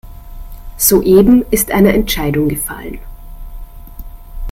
[0.79, 2.97] Soeben ist eine Entscheidung gefallen.